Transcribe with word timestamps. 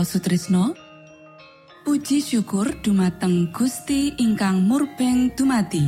Mitra 0.00 0.16
Sutrisno 0.16 0.72
Puji 1.84 2.24
syukur 2.24 2.72
dumateng 2.80 3.52
Gusti 3.52 4.16
ingkang 4.16 4.64
murbeng 4.64 5.28
dumati 5.36 5.84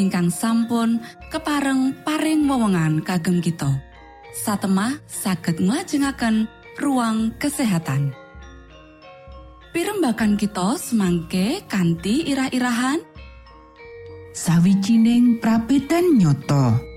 ingkang 0.00 0.32
sampun 0.32 0.96
kepareng 1.28 1.92
paring 2.00 2.48
wewenngan 2.48 3.04
kagem 3.04 3.44
kita. 3.44 3.68
Satemah 4.32 5.04
saged 5.04 5.60
nglajengaken 5.60 6.48
ruang 6.80 7.36
kesehatan. 7.36 8.16
Pirembakan 9.76 10.40
kita 10.40 10.80
semangke 10.80 11.60
kanthi 11.68 12.32
irah-irahan. 12.32 13.04
Sawijining 14.32 15.36
prabedan 15.36 16.16
nyoto. 16.16 16.89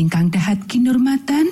Ingkang 0.00 0.32
dahat 0.32 0.64
kinurmatan, 0.64 1.44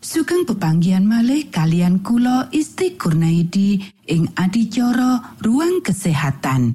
sugeng 0.00 0.48
pepanggian 0.48 1.04
malih 1.04 1.52
kalian 1.52 2.00
kula 2.00 2.48
Isti 2.48 2.96
Kurnaidi 2.96 3.76
ing 4.08 4.32
adicara 4.32 5.36
ruang 5.44 5.84
kesehatan. 5.84 6.72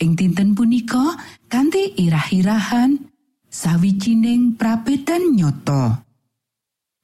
Ing 0.00 0.10
dinten 0.14 0.54
punika 0.54 1.18
kanthi 1.50 1.98
irah-irahan 1.98 2.94
sawijining 3.50 4.54
prabedan 4.54 5.34
nyoto. 5.34 6.06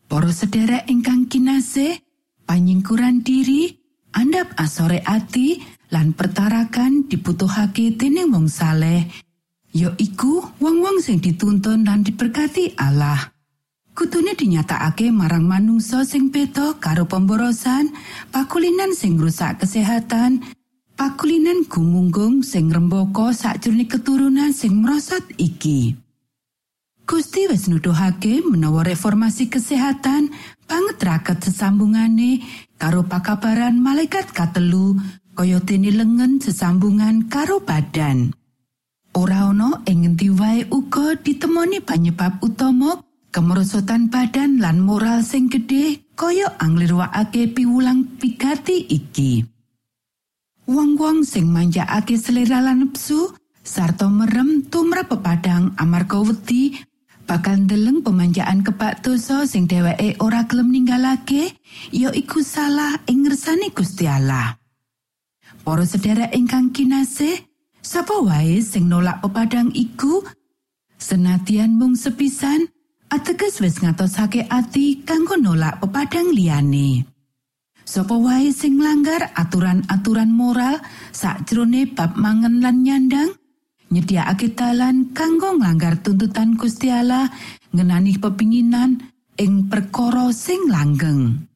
Para 0.07 0.31
sederek 0.31 0.87
ingkang 0.87 1.27
kinasih, 1.27 1.99
panyingkuran 2.47 3.27
diri, 3.27 3.75
andhap 4.15 4.55
asore 4.55 5.03
ati 5.03 5.59
lan 5.91 6.15
pertarakan 6.15 7.11
dibutuhake 7.11 7.99
dening 7.99 8.31
wong 8.31 8.47
saleh 8.47 9.26
ya 9.77 9.93
iku 10.01 10.57
wong-wong 10.57 11.05
sing 11.05 11.21
dituntun 11.21 11.85
lan 11.85 12.01
diberkati 12.01 12.81
Allah. 12.81 13.37
Kutune 13.93 14.33
dinyatakake 14.33 15.13
marang 15.13 15.45
manungsa 15.45 16.05
sing 16.09 16.33
beda 16.33 16.81
karo 16.81 17.05
pemborosan, 17.05 17.93
pakulinan 18.33 18.97
sing 18.97 19.21
rusak 19.21 19.61
kesehatan, 19.61 20.45
pakulinan 20.97 21.69
gumunggung 21.69 22.41
sing 22.41 22.73
rembaka 22.73 23.37
sakjroning 23.37 23.89
keturunan 23.89 24.53
sing 24.57 24.81
merosot 24.81 25.25
iki. 25.37 25.97
Gusti 27.07 27.47
wis 27.47 27.69
nuduhake 27.69 28.43
menawa 28.45 28.83
reformasi 28.83 29.47
kesehatan 29.47 30.33
banget 30.67 30.99
raket 31.01 31.39
sesambungane 31.39 32.43
karo 32.81 33.07
pakabaran 33.07 33.79
malaikat 33.79 34.27
katelu 34.35 34.99
kaya 35.39 35.63
dene 35.63 35.95
lengen 35.95 36.43
sesambungan 36.43 37.29
karo 37.31 37.63
badan. 37.63 38.35
Ora 39.17 39.49
ana 39.49 39.81
ing 39.89 40.05
ngendi 40.05 40.29
wae 40.29 40.69
uga 40.69 41.17
ditemoni 41.17 41.81
panyebab 41.81 42.37
utama 42.45 43.01
kemerosotan 43.33 44.13
badan 44.13 44.61
lan 44.61 44.85
moral 44.85 45.25
sing 45.25 45.49
gedhe 45.49 46.05
kaya 46.13 46.53
anglirwakake 46.61 47.49
piwulang 47.57 48.21
pigati 48.21 48.85
iki. 48.93 49.41
Wong-wong 50.69 51.25
sing 51.25 51.49
manjakake 51.49 52.21
selera 52.21 52.61
lan 52.61 52.85
nepsu 52.85 53.33
sarta 53.65 54.05
merem 54.13 54.69
tumrap 54.69 55.09
pepadang 55.09 55.73
amarga 55.81 56.21
wedi 56.21 56.77
bakal 57.25 57.57
ndeleng 57.57 58.05
pemanjaan 58.05 58.61
kebak 58.61 59.01
dosa 59.01 59.49
sing 59.49 59.65
dheweke 59.65 60.21
ora 60.21 60.45
gelem 60.45 60.77
ninggalake 60.77 61.57
ya 61.89 62.13
iku 62.13 62.45
salah 62.45 63.01
ing 63.09 63.25
ngersani 63.25 63.73
Gusti 63.73 64.05
Allah. 64.05 64.61
Para 65.65 65.83
sedherek 65.83 66.31
ingkang 66.37 66.71
kinasih, 66.71 67.46
Sapa 67.87 68.19
wae 68.19 68.59
sing 68.67 68.91
nolak 68.91 69.23
pepadang 69.23 69.71
iku 69.71 70.19
senatian 70.99 71.79
mung 71.79 71.95
sepisan 71.95 72.67
ateges 73.15 73.63
wis 73.63 73.79
ngatosake 73.79 74.43
ati 74.51 75.07
kanggo 75.07 75.39
nolak 75.39 75.79
pepadang 75.79 76.35
liyane. 76.35 77.07
Sapa 77.87 78.19
wae 78.19 78.51
sing 78.51 78.83
langgar 78.83 79.31
aturan-aturan 79.39 80.35
moral 80.35 80.83
sakjroné 81.15 81.87
bab 81.87 82.19
mangan 82.19 82.59
lan 82.59 82.83
nyandang 82.83 83.31
nyediakake 83.95 84.59
dalan 84.59 85.15
kanggo 85.15 85.55
nglanggar 85.55 86.03
tuntutan 86.03 86.59
Gusti 86.59 86.91
Allah 86.91 87.31
ngenani 87.71 88.19
pepinginan 88.19 88.99
ing 89.39 89.71
perkara 89.71 90.35
sing 90.35 90.67
langgeng. 90.67 91.47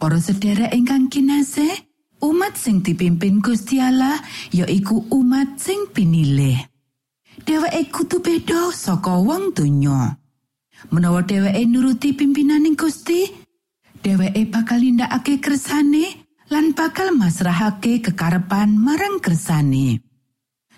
Para 0.00 0.16
sedherek 0.16 0.72
ingkang 0.72 1.12
kinasih, 1.12 1.87
Umat 2.18 2.58
sing 2.58 2.82
dipimpin 2.82 3.38
Gusti 3.38 3.78
Allah 3.78 4.18
ya 4.50 4.66
iku 4.66 5.06
umat 5.14 5.62
sing 5.62 5.86
pinilih. 5.94 6.58
Dheweke 7.46 7.94
kudu 7.94 8.18
beda 8.18 8.74
saka 8.74 9.14
wong 9.22 9.54
donya. 9.54 10.18
Menawa 10.90 11.22
dheweke 11.22 11.62
nuruti 11.70 12.10
pimpinaning 12.18 12.74
Gusti, 12.74 13.22
dheweke 14.02 14.50
bakal 14.50 14.82
nindakake 14.82 15.38
kersane 15.38 16.26
lan 16.50 16.74
bakal 16.74 17.14
masrahake 17.14 18.02
kekarepan 18.02 18.74
marang 18.74 19.22
kersane. 19.22 20.02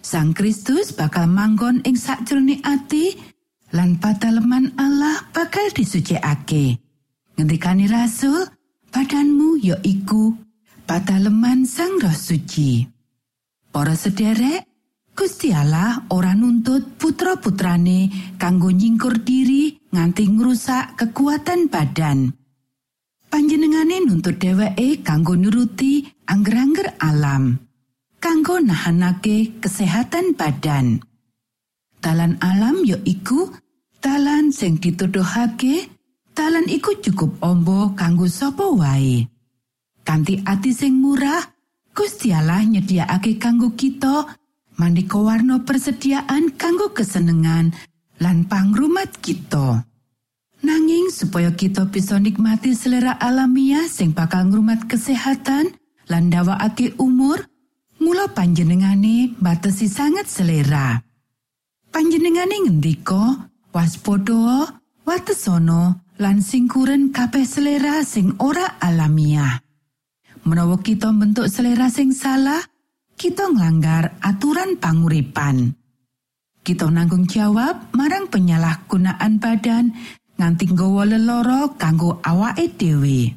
Sang 0.05 0.37
Kristus 0.37 0.93
bakal 0.93 1.25
manggon 1.25 1.81
ing 1.89 1.97
sakjroning 1.97 2.61
ati 2.69 3.17
lan 3.73 3.97
pataleman 3.97 4.77
Allah 4.77 5.25
bakal 5.33 5.73
disucikake. 5.73 6.77
Ngendikani 7.41 7.89
rasul, 7.89 8.45
badanmu 8.93 9.57
ya 9.65 9.81
iku 9.81 10.50
pataleman 10.91 11.63
sang 11.71 12.03
roh 12.03 12.11
suci. 12.11 12.83
Para 13.71 13.95
sederek, 13.95 14.67
Gusti 15.15 15.55
Allah 15.55 16.03
ora 16.11 16.35
nuntut 16.35 16.99
putra-putrane 16.99 18.11
kanggo 18.35 18.75
nyingkur 18.75 19.23
diri 19.23 19.79
nganti 19.95 20.27
ngrusak 20.27 20.99
kekuatan 20.99 21.71
badan. 21.71 22.35
Panjenengane 23.31 24.03
nuntut 24.03 24.43
dheweke 24.43 25.07
kanggo 25.07 25.39
nuruti 25.39 26.03
angger-angger 26.27 26.99
alam, 26.99 27.55
kanggo 28.19 28.59
nahanake 28.59 29.63
kesehatan 29.63 30.35
badan. 30.35 30.99
Talan 32.03 32.35
alam 32.43 32.83
ya 32.83 32.99
iku 33.07 33.47
talan 34.03 34.51
sing 34.51 34.83
dituduhake, 34.83 35.87
talan 36.35 36.67
iku 36.67 36.99
cukup 36.99 37.39
ombo 37.47 37.95
kanggo 37.95 38.27
sapa 38.27 38.67
wae. 38.75 39.39
Kanthi 40.05 40.41
ati 40.45 40.71
sing 40.73 40.99
murah. 41.01 41.41
Gusti 41.91 42.31
Allah 42.31 42.63
nyediakake 42.63 43.37
kanggo 43.37 43.75
kita. 43.75 44.39
Maneka 44.81 45.21
warna 45.21 45.61
persediaan 45.61 46.57
kanggo 46.57 46.97
kesenengan 46.97 47.77
lan 48.17 48.49
pangrumat 48.49 49.21
kita. 49.21 49.85
Nanging 50.61 51.13
supaya 51.13 51.53
kita 51.53 51.89
bisa 51.89 52.17
nikmati 52.21 52.73
selera 52.73 53.17
alamiah 53.17 53.89
sing 53.89 54.13
bakal 54.13 54.49
ngrumat 54.49 54.89
kesehatan 54.89 55.73
lan 56.09 56.25
dawakake 56.33 56.97
umur 57.01 57.45
mula 58.01 58.33
panjenengane 58.33 59.37
batesi 59.37 59.89
sangat 59.89 60.29
selera. 60.29 61.01
Panjenengane 61.93 62.65
ngendika 62.65 63.51
waspada 63.73 64.81
watesono 65.05 66.09
lan 66.21 66.41
singkuren 66.45 67.13
kabeh 67.13 67.45
selera 67.45 68.05
sing 68.05 68.37
ora 68.41 68.81
alamiah 68.81 69.70
menawa 70.45 70.81
kita 70.81 71.13
bentuk 71.13 71.47
selera 71.51 71.93
sing 71.93 72.15
salah 72.15 72.61
kita 73.21 73.53
nglanggar 73.53 74.17
aturan 74.25 74.81
panguripan. 74.81 75.77
Kita 76.61 76.89
nanggung 76.89 77.29
jawab 77.29 77.93
marang 77.97 78.29
penyalahgunaan 78.29 79.41
badan 79.41 79.93
nganti 80.41 80.73
nggawa 80.73 81.05
leloro 81.05 81.77
kanggo 81.77 82.21
awake 82.25 82.77
dhewe. 82.81 83.37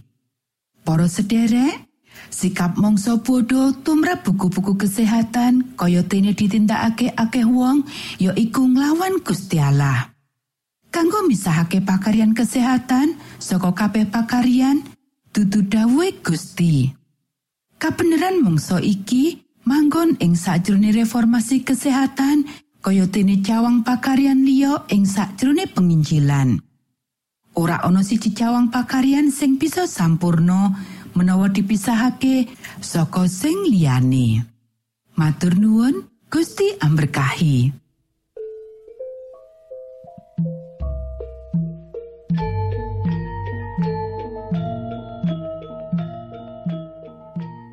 Para 0.84 1.08
sederek 1.08 1.88
sikap 2.32 2.80
mongso 2.80 3.20
bodoh 3.20 3.76
tumrap 3.84 4.24
buku-buku 4.24 4.76
kesehatan 4.76 5.76
kaya 5.76 6.04
dene 6.04 6.32
ditindakake 6.32 7.12
akeh 7.16 7.48
wong 7.48 7.84
ya 8.20 8.32
iku 8.36 8.68
nglawan 8.68 9.20
Gusti 9.24 9.60
Allah. 9.60 10.12
Kanggo 10.94 11.26
misahake 11.26 11.82
pakarian 11.82 12.32
kesehatan 12.38 13.20
saka 13.42 13.74
kabeh 13.74 14.08
pakarian 14.08 14.84
dudu 15.34 15.66
dawuhe 15.66 16.22
Gusti. 16.22 16.94
Kabeneran 17.82 18.46
mungso 18.46 18.78
iki 18.78 19.42
manggon 19.66 20.16
ing 20.22 20.38
sakjroning 20.38 20.94
reformasi 20.94 21.66
kesehatan 21.66 22.46
kaya 22.86 23.10
dene 23.10 23.42
cawang 23.42 23.82
pakarian 23.82 24.46
liya 24.46 24.86
ing 24.94 25.10
sakjroning 25.10 25.74
penginjilan. 25.74 26.62
Ora 27.58 27.82
ana 27.82 28.06
siji 28.06 28.32
cawang 28.38 28.70
pakarian 28.70 29.34
sing 29.34 29.58
bisa 29.58 29.90
sampurno 29.90 30.74
menawa 31.18 31.50
dipisahake 31.50 32.50
saka 32.82 33.25
sing 33.25 33.68
liyane. 33.70 34.42
Matur 35.18 35.58
nuwun, 35.58 36.10
Gusti 36.30 36.78
amberkahi. 36.82 37.83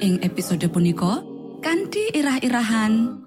ing 0.00 0.20
episode 0.20 0.68
punika 0.68 1.24
kanthi 1.64 2.12
irah-irahan 2.12 3.24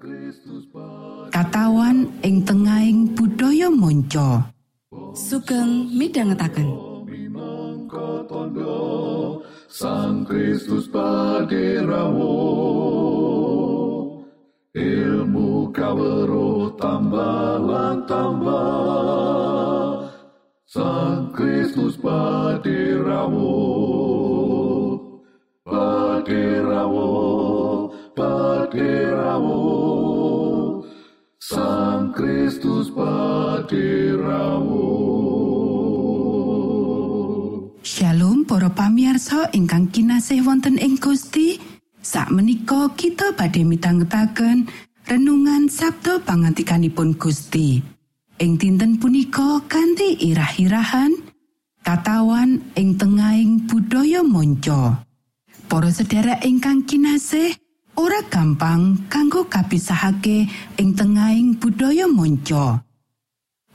Katawan 1.30 2.10
ing 2.26 2.42
tengahing 2.42 3.14
budaya 3.14 3.70
monco. 3.70 4.42
sugeng 5.14 5.90
midhangetaken. 5.94 6.90
Tondo 8.30 9.42
Sang 9.66 10.22
Kristus 10.22 10.86
paderamu 10.90 12.34
ilmu 14.70 15.74
kawero 15.74 16.70
tambah 16.78 18.06
tambah. 18.06 20.06
Sang 20.66 21.34
Kristus 21.34 21.98
paderamu 21.98 23.54
paderamu 26.30 27.10
paderamu 28.14 29.62
Sang 31.42 32.14
Kristus 32.14 32.86
paderamu 32.94 34.86
Shalom 37.82 38.46
para 38.46 38.70
pamiarsa 38.70 39.50
ingkang 39.50 39.90
kinasih 39.90 40.46
wonten 40.46 40.78
ing 40.78 41.02
Gusti. 41.02 41.58
Sakmenika 41.98 42.94
kita 42.94 43.34
badhe 43.34 43.66
mitangetaken 43.66 44.70
renungan 45.10 45.66
Sabda 45.66 46.22
pangantikanipun 46.22 47.18
Gusti. 47.18 47.82
Ing 48.38 48.54
dinten 48.56 49.02
punika 49.02 49.66
kanthi 49.66 50.14
irah-irahan 50.30 51.10
katawan 51.82 52.62
ing 52.78 52.94
tengahing 52.94 53.66
budaya 53.66 54.22
monco. 54.22 55.09
Para 55.70 55.86
sedherek 55.86 56.42
ingkang 56.42 56.82
kinasih, 56.82 57.54
ora 57.94 58.26
gampang 58.26 59.06
kanggo 59.06 59.46
kapisahake 59.46 60.50
ing 60.82 60.98
tengahing 60.98 61.62
budaya 61.62 62.10
monco. 62.10 62.82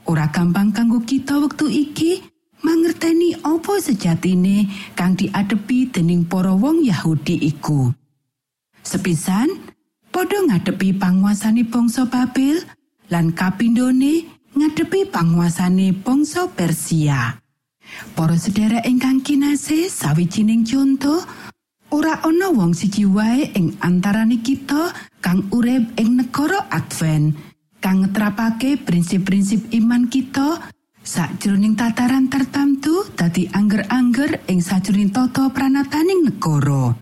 Ora 0.04 0.28
gampang 0.28 0.76
kanggo 0.76 1.00
kita 1.08 1.40
wektu 1.40 1.72
iki 1.72 2.20
mangerteni 2.60 3.40
apa 3.40 3.80
sejatine 3.80 4.68
kang 4.92 5.16
diadepi 5.16 5.88
dening 5.88 6.28
para 6.28 6.52
wong 6.52 6.84
Yahudi 6.84 7.48
iku. 7.48 7.88
Sepisan, 8.84 9.48
padha 10.12 10.36
ngadepi 10.52 11.00
panguasane 11.00 11.64
bangsa 11.64 12.04
Babel 12.12 12.60
lan 13.08 13.32
kapindhone 13.32 14.28
ngadepi 14.52 15.08
panguasane 15.08 15.96
bangsa 15.96 16.44
Persia. 16.52 17.40
Para 18.12 18.36
sedherek 18.36 18.84
ingkang 18.84 19.24
kinasih, 19.24 19.88
sawijining 19.88 20.60
contoh 20.68 21.24
ora 21.94 22.22
ana 22.26 22.50
wong 22.50 22.74
siji 22.74 23.06
wae 23.06 23.50
ing 23.54 23.78
antarane 23.82 24.42
kita 24.42 24.90
kang 25.22 25.46
urip 25.54 25.94
ing 26.00 26.18
negara 26.18 26.66
Advent 26.70 27.36
kang 27.78 28.02
ngetrapake 28.02 28.82
prinsip-prinsip 28.82 29.70
iman 29.78 30.10
kita 30.10 30.72
sakjroning 31.06 31.78
tataran 31.78 32.26
tertentu 32.26 33.06
dadi 33.14 33.46
angger-angger 33.46 34.42
ing 34.50 34.58
sajroning 34.58 35.14
tata 35.14 35.46
pranataning 35.54 36.26
negara. 36.26 36.98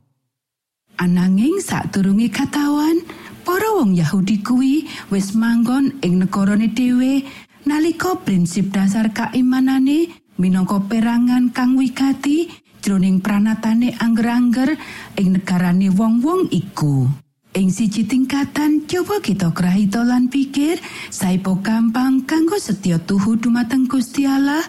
Ananging 0.94 1.58
sadurunge 1.58 2.30
katawan, 2.30 3.02
para 3.42 3.66
wong 3.74 3.96
Yahudi 3.96 4.44
kuwi 4.44 4.86
wis 5.10 5.32
manggon 5.34 5.98
ing 6.04 6.20
negarane 6.20 6.70
dhewe 6.70 7.24
nalika 7.64 8.14
prinsip 8.20 8.70
dasar 8.70 9.10
kaimanane 9.10 10.12
minangka 10.36 10.80
perangan 10.84 11.50
kang 11.50 11.74
wigati 11.74 12.48
jroning 12.84 13.24
pranatane 13.24 13.96
angger-angger 13.96 14.76
ing 15.16 15.40
negarane 15.40 15.88
wong-wong 15.88 16.52
iku. 16.52 17.08
Ing 17.56 17.72
siji 17.72 18.04
tingkatan 18.04 18.84
coba 18.84 19.24
kita 19.24 19.56
krahito 19.56 20.04
lan 20.04 20.28
pikir 20.28 20.76
saipo 21.08 21.64
gampang 21.64 22.28
kanggo 22.28 22.60
setya 22.60 23.00
tuhu 23.00 23.40
dumateng 23.40 23.88
Gusti 23.88 24.28
Allah 24.28 24.60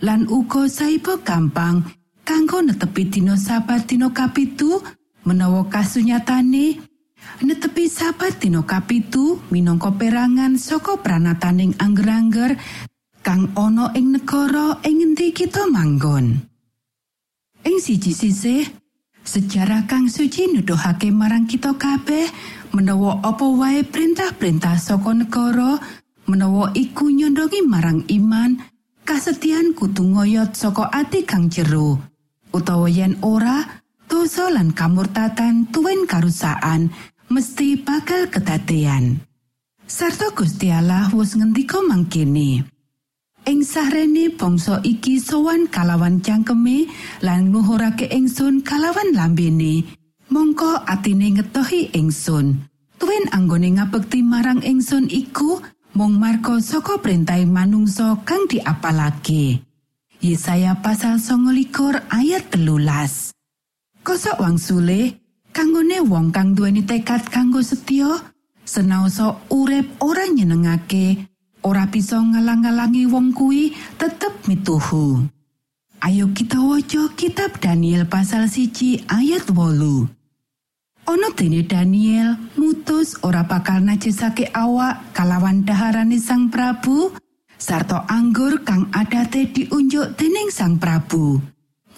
lan 0.00 0.24
uga 0.32 0.64
saipo 0.70 1.20
gampang 1.20 1.84
kanggo 2.24 2.64
netepi 2.64 3.10
dina 3.10 3.36
sabat 3.36 3.90
dina 3.90 4.08
kapitu 4.14 4.80
menawa 5.28 5.66
kasunyatane 5.68 6.78
netepi 7.42 7.90
sabat 7.90 8.40
dina 8.40 8.64
kapitu 8.64 9.42
minangka 9.52 9.92
perangan 9.92 10.56
saka 10.56 10.96
pranataning 11.02 11.74
angger-angger 11.76 12.54
kang 13.20 13.50
ana 13.58 13.92
ing 13.92 14.16
negara 14.16 14.80
ing 14.88 15.04
ngendi 15.04 15.36
kita 15.36 15.68
manggon. 15.68 16.47
Ing 17.68 17.84
siji 17.84 18.16
sisih 18.16 18.64
Sejarah 19.28 19.84
kang 19.84 20.08
suci 20.08 20.48
nuduhake 20.48 21.12
marang 21.12 21.44
kita 21.44 21.76
kabeh 21.76 22.24
menawa 22.72 23.20
apa 23.20 23.44
wae 23.44 23.84
perintah-perintah 23.84 24.80
saka 24.80 25.12
negara 25.12 25.76
menawa 26.24 26.72
iku 26.72 27.12
nyondongi 27.12 27.60
marang 27.68 28.08
iman 28.08 28.56
kasetian 29.04 29.76
kudu 29.76 30.16
ngoyot 30.16 30.56
saka 30.56 30.88
ati 30.88 31.28
kang 31.28 31.52
jero. 31.52 32.00
Utawa 32.56 32.88
yen 32.88 33.20
ora 33.20 33.84
dosa 34.08 34.48
lan 34.48 34.72
kamurtatan 34.72 35.68
tuwin 35.68 36.08
karusaan 36.08 36.88
mesti 37.28 37.84
bakal 37.84 38.32
kedadean. 38.32 39.20
Sarto 39.84 40.32
Gusti 40.32 40.72
Allah 40.72 41.12
wis 41.12 41.36
ngendika 41.36 41.84
mangkene 41.84 42.77
Ing 43.48 43.64
sarene 43.64 44.28
bangsa 44.36 44.84
iki 44.84 45.16
sowan 45.16 45.72
kalawan 45.72 46.20
cangkeme 46.20 46.84
lan 47.24 47.48
nuhurake 47.48 48.04
ingsun 48.04 48.60
kalawan 48.60 49.16
lambene. 49.16 49.88
Mongko 50.28 50.84
atine 50.84 51.32
ngetohi 51.32 51.96
ingsun. 51.96 52.60
Tuwin 53.00 53.24
anggone 53.32 53.72
ngabekti 53.80 54.20
marang 54.20 54.60
ingsun 54.60 55.08
iku 55.08 55.64
mung 55.96 56.20
marga 56.20 56.60
saka 56.60 57.00
perintah 57.00 57.40
manungsa 57.48 58.20
kang 58.28 58.44
diapalake. 58.52 59.64
Yesaya 60.20 60.76
pasal 60.84 61.16
29 61.16 62.04
ayat 62.12 62.52
telulas. 62.52 63.32
Kosok 64.04 64.44
wangsule 64.44 65.24
kanggone 65.56 66.04
wong 66.04 66.36
kang 66.36 66.52
duweni 66.52 66.84
tekad 66.84 67.24
kanggo 67.32 67.64
setya 67.64 68.12
senaosa 68.68 69.40
urip 69.48 69.88
ora 70.04 70.28
nyenengake 70.28 71.24
ora 71.68 71.84
bisa 71.84 72.16
ngalang-alangi 72.16 73.04
wong 73.04 73.36
kuwi 73.36 73.76
tetep 74.00 74.48
mituhu. 74.48 75.28
Ayo 76.00 76.32
kita 76.32 76.56
waca 76.56 77.12
kitab 77.12 77.60
Daniel 77.60 78.08
pasal 78.08 78.48
siji 78.48 79.04
ayat 79.04 79.52
wolu. 79.52 80.08
Ono 81.08 81.28
dene 81.36 81.64
Daniel 81.68 82.40
mutus 82.56 83.20
ora 83.20 83.44
bakal 83.44 83.84
najisake 83.84 84.48
awak 84.56 85.12
kalawan 85.12 85.64
daharane 85.64 86.16
sang 86.16 86.48
Prabu 86.48 87.12
sarta 87.60 88.08
anggur 88.08 88.64
kang 88.64 88.88
adate 88.94 89.52
diunjuk 89.52 90.16
dening 90.16 90.48
sang 90.48 90.80
Prabu. 90.80 91.36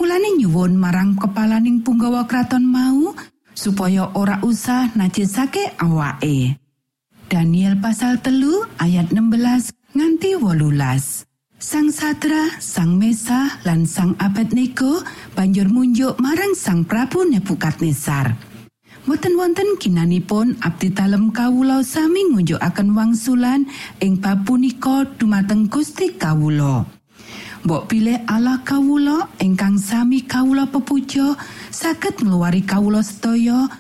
Mulane 0.01 0.35
nyuwun 0.41 0.81
marang 0.81 1.15
kepalaning 1.15 1.85
punggawa 1.85 2.25
kraton 2.25 2.65
mau 2.65 3.13
supaya 3.53 4.09
ora 4.17 4.41
usah 4.41 4.91
najisake 4.97 5.77
awake. 5.77 6.70
Daniel 7.31 7.79
pasal 7.79 8.19
telu 8.19 8.67
ayat 8.83 9.15
16 9.15 9.71
nganti 9.95 10.35
wolulas. 10.43 11.23
Sang 11.63 11.95
Sadra, 11.95 12.59
Sang 12.59 12.99
Mesa, 12.99 13.55
lan 13.63 13.87
Sang 13.87 14.19
Abednego 14.19 14.99
banjur 15.39 15.71
munjuk 15.71 16.19
marang 16.19 16.59
Sang 16.59 16.83
Prabu 16.83 17.23
Nebukadnezar. 17.31 18.35
Mboten 19.07 19.39
wonten 19.39 19.79
ginanipun 19.79 20.59
abdi 20.59 20.91
dalem 20.91 21.31
kawula 21.31 21.87
sami 21.87 22.27
ngunjukaken 22.35 22.99
wangsulan 22.99 23.63
ing 24.03 24.19
bab 24.19 24.43
punika 24.43 25.07
dumateng 25.15 25.71
Gusti 25.71 26.19
kawula. 26.19 26.83
Mbok 27.63 27.87
pilih 27.87 28.27
Allah 28.27 28.59
kawula 28.67 29.31
ingkang 29.39 29.79
sami 29.79 30.27
kawula 30.27 30.67
pepuja 30.67 31.39
saged 31.71 32.27
ngluwari 32.27 32.67
kawula 32.67 33.07
sedaya 33.07 33.71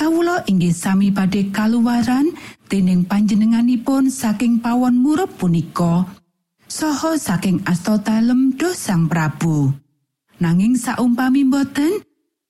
kawula 0.00 0.40
inggih 0.48 0.72
sami 0.72 1.12
badhe 1.12 1.52
kaluwaran 1.52 2.32
dening 2.72 3.04
panjenenganipun 3.04 4.08
saking 4.08 4.56
pawon 4.56 4.96
murup 4.96 5.28
punika. 5.36 6.08
Saha 6.64 7.20
saking 7.20 7.60
asta 7.68 8.00
dalem 8.00 8.56
do 8.56 8.72
sang 8.72 9.12
Prabu. 9.12 9.68
Nanging 10.40 10.80
saumpami 10.80 11.44
boten 11.44 12.00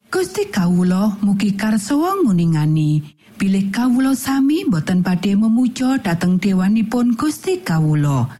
Gusti 0.06 0.46
kawulo 0.46 1.18
mugi 1.26 1.58
karso 1.58 1.98
nguningani. 2.22 3.18
Bilih 3.34 3.74
kawulo 3.74 4.14
sami 4.14 4.62
boten 4.70 5.02
badhe 5.02 5.34
memuja 5.34 5.98
dhateng 5.98 6.38
dewanipun 6.38 7.18
Gusti 7.18 7.66
kawulo 7.66 8.30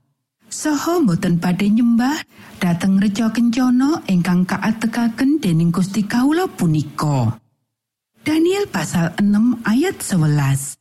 saha 0.51 1.03
boten 1.03 1.38
badhe 1.42 1.66
nyembah 1.70 2.20
dhateng 2.59 2.99
reca 2.99 3.31
kencana 3.31 4.03
ingkang 4.11 4.44
kaatekaken 4.44 5.40
dening 5.40 5.70
Gusti 5.70 6.05
kawulo 6.05 6.51
punika 6.51 7.39
Daniel 8.20 8.68
pasal 8.68 9.16
6 9.16 9.64
ayat 9.64 9.96
11 9.96 10.76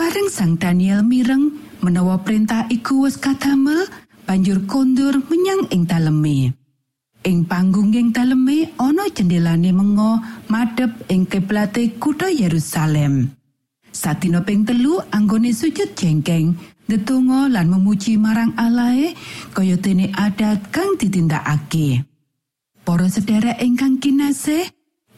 Bareng 0.00 0.28
sang 0.32 0.56
Daniel 0.56 1.04
mireng 1.04 1.52
menawa 1.84 2.24
perintah 2.24 2.64
iku 2.72 3.04
wis 3.04 3.20
kadamel 3.20 3.84
banjur 4.24 4.64
kondur 4.64 5.12
menyang 5.28 5.68
ing 5.68 5.84
daleme. 5.84 6.56
Ing 7.20 7.44
panggunging 7.44 8.16
daleme 8.16 8.72
ana 8.80 9.04
jendelane 9.12 9.76
mengo 9.76 10.24
madhep 10.48 11.04
ing 11.12 11.28
kiblate 11.28 12.00
kutha 12.00 12.32
Yerusalem. 12.32 13.28
Satina 13.92 14.40
ping 14.40 14.64
telu 14.64 15.04
anggone 15.12 15.52
sujud 15.52 15.92
jengkeng, 15.92 16.56
ndedonga 16.88 17.52
lan 17.52 17.68
memuji 17.68 18.16
marang 18.16 18.56
Allahe 18.56 19.12
kaya 19.52 19.76
dene 19.76 20.08
adat 20.16 20.72
kang 20.72 20.96
ditindakake. 20.96 22.08
Para 22.88 23.04
sedherek 23.12 23.60
ingkang 23.60 24.00
kinasih, 24.00 24.64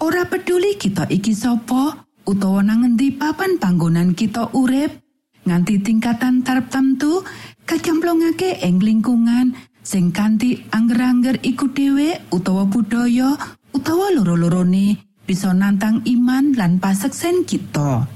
ora 0.02 0.28
peduli 0.28 0.76
kita 0.76 1.08
iki 1.08 1.32
sapa 1.32 2.04
utawa 2.26 2.60
nang 2.60 2.84
endi 2.84 3.14
papan 3.14 3.56
panggonan 3.56 4.12
kita 4.12 4.50
urip, 4.52 4.98
nganti 5.46 5.80
tingkatan 5.80 6.42
tartamtu 6.42 7.22
kacemplungake 7.64 8.58
ing 8.66 8.82
lingkungan 8.82 9.54
sing 9.86 10.10
kanthi 10.10 10.66
angger-angger 10.74 11.38
iku 11.46 11.70
dhewe 11.70 12.18
utawa 12.34 12.66
budaya 12.66 13.38
utawa 13.70 14.10
loro-lorone 14.10 14.98
bisa 15.22 15.54
nantang 15.54 16.02
iman 16.02 16.54
lan 16.58 16.82
paseksen 16.82 17.46
kita. 17.46 18.06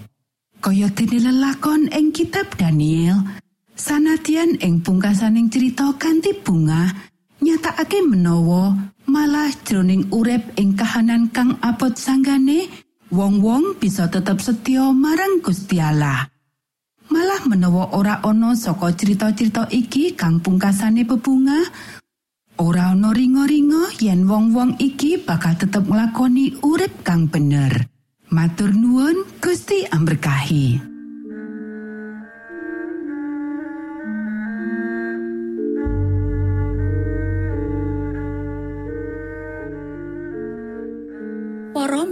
Kaya 0.61 0.93
dene 0.93 1.19
lelakon 1.25 1.89
ing 1.89 2.13
kitab 2.13 2.53
Daniel, 2.59 3.17
sanadyan 3.79 4.61
ing 4.61 4.85
pungkasaning 4.85 5.49
cerita 5.49 5.89
kanthi 5.97 6.37
bunga 6.37 7.10
nyatakake 7.41 8.05
menawa 8.05 8.77
malah 9.09 9.51
jroning 9.67 10.07
urip 10.15 10.55
ing 10.61 10.77
kahanan 10.77 11.33
kang 11.33 11.59
abot 11.65 11.93
sanggane 11.97 12.71
wong-wong 13.11 13.77
bisa 13.81 14.07
tetap 14.07 14.39
setya 14.39 14.95
marang 14.95 15.43
Gusti 15.43 15.83
Allah. 15.83 16.31
Malah 17.11 17.43
menawa 17.51 17.91
ora 17.99 18.23
ana 18.23 18.55
saka 18.55 18.95
cerita-cerita 18.95 19.67
iki 19.75 20.15
kang 20.15 20.39
pungkasane 20.39 21.03
bebunga, 21.03 21.59
ora 22.63 22.95
ana 22.95 23.11
ringo-ringo 23.11 23.91
yen 23.99 24.31
wong-wong 24.31 24.79
iki 24.79 25.19
bakal 25.19 25.59
tetep 25.59 25.83
nglakoni 25.91 26.63
urip 26.63 27.03
kang 27.03 27.27
bener. 27.27 27.91
Matur 28.31 28.71
nuwun 28.71 29.27
Gusti 29.43 29.83
amberkahi. 29.91 30.90